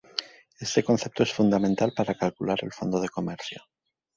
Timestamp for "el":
2.63-2.71